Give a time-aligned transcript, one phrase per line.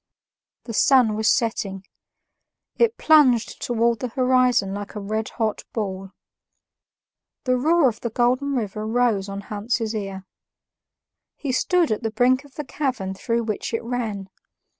[0.63, 1.85] The sun was setting;
[2.79, 6.09] it plunged towards the horizon like a redhot ball.
[7.43, 10.25] The roar of the Golden River rose on Hans's ear.
[11.35, 14.31] He stood at the brink of the chasm through which it ran.